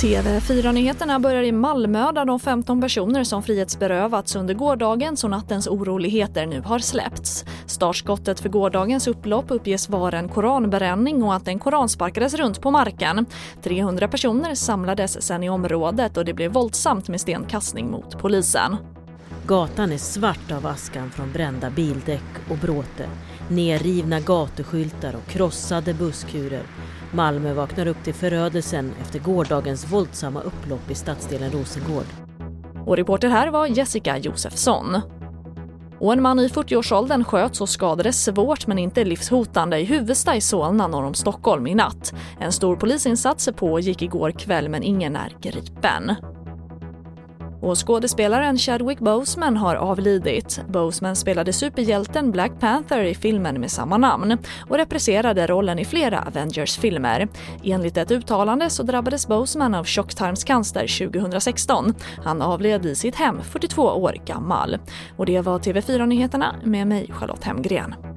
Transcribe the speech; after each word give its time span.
TV4-nyheterna 0.00 1.18
börjar 1.20 1.42
i 1.42 1.52
Malmö 1.52 2.12
där 2.12 2.24
de 2.24 2.40
15 2.40 2.80
personer 2.80 3.24
som 3.24 3.42
frihetsberövats 3.42 4.36
under 4.36 4.54
gårdagens 4.54 5.24
och 5.24 5.30
nattens 5.30 5.66
oroligheter 5.68 6.46
nu 6.46 6.60
har 6.60 6.78
släppts. 6.78 7.44
Startskottet 7.66 8.40
för 8.40 8.48
gårdagens 8.48 9.08
upplopp 9.08 9.44
uppges 9.48 9.88
vara 9.88 10.18
en 10.18 10.28
koranbränning 10.28 11.22
och 11.22 11.34
att 11.34 11.48
en 11.48 11.58
koran 11.58 11.88
sparkades 11.88 12.34
runt 12.34 12.60
på 12.60 12.70
marken. 12.70 13.26
300 13.62 14.08
personer 14.08 14.54
samlades 14.54 15.22
sen 15.22 15.42
i 15.42 15.50
området 15.50 16.16
och 16.16 16.24
det 16.24 16.34
blev 16.34 16.52
våldsamt 16.52 17.08
med 17.08 17.20
stenkastning 17.20 17.90
mot 17.90 18.18
polisen. 18.18 18.76
Gatan 19.46 19.92
är 19.92 19.98
svart 19.98 20.52
av 20.52 20.66
askan 20.66 21.10
från 21.10 21.32
brända 21.32 21.70
bildäck 21.70 22.50
och 22.50 22.56
bråte, 22.56 23.08
nerrivna 23.48 24.20
gatuskyltar 24.20 25.14
och 25.16 25.26
krossade 25.26 25.94
busskurer. 25.94 26.62
Malmö 27.12 27.54
vaknar 27.54 27.86
upp 27.86 28.04
till 28.04 28.14
förödelsen 28.14 28.92
efter 29.00 29.18
gårdagens 29.18 29.92
våldsamma 29.92 30.40
upplopp 30.40 30.90
i 30.90 30.94
stadsdelen 30.94 31.50
Rosengård. 31.50 32.06
Och 32.86 32.96
reporter 32.96 33.28
här 33.28 33.48
var 33.48 33.66
Jessica 33.66 34.18
Josefsson. 34.18 35.00
Och 35.98 36.12
en 36.12 36.22
man 36.22 36.40
i 36.40 36.48
40-årsåldern 36.48 37.24
sköts 37.24 37.60
och 37.60 37.68
skadades 37.68 38.24
svårt 38.24 38.66
men 38.66 38.78
inte 38.78 39.04
livshotande 39.04 39.78
i 39.78 39.84
Huvudsta 39.84 40.36
i 40.36 40.40
Solna 40.40 40.86
norr 40.86 41.04
om 41.04 41.14
Stockholm 41.14 41.66
i 41.66 41.74
natt. 41.74 42.14
En 42.40 42.52
stor 42.52 42.76
polisinsats 42.76 43.48
pågick 43.56 44.02
igår 44.02 44.30
kväll 44.30 44.68
men 44.68 44.82
ingen 44.82 45.16
är 45.16 45.36
gripen. 45.40 46.14
Och 47.62 47.86
skådespelaren 47.86 48.58
Chadwick 48.58 48.98
Boseman 48.98 49.56
har 49.56 49.74
avlidit. 49.74 50.60
Boseman 50.68 51.16
spelade 51.16 51.52
superhjälten 51.52 52.30
Black 52.30 52.52
Panther 52.60 53.04
i 53.04 53.14
filmen 53.14 53.60
med 53.60 53.70
samma 53.70 53.98
namn 53.98 54.38
och 54.68 54.76
represserade 54.76 55.46
rollen 55.46 55.78
i 55.78 55.84
flera 55.84 56.22
Avengers-filmer. 56.22 57.28
Enligt 57.64 57.96
ett 57.96 58.10
uttalande 58.10 58.70
så 58.70 58.82
drabbades 58.82 59.28
Boseman 59.28 59.74
av 59.74 59.84
tjocktarmscancer 59.84 61.08
2016. 61.10 61.94
Han 62.24 62.42
avled 62.42 62.86
i 62.86 62.94
sitt 62.94 63.14
hem 63.14 63.42
42 63.42 63.82
år 63.82 64.16
gammal. 64.26 64.78
Och 65.16 65.26
det 65.26 65.40
var 65.40 65.58
TV4-nyheterna 65.58 66.54
med 66.64 66.86
mig 66.86 67.10
Charlotte 67.12 67.44
Hemgren. 67.44 68.09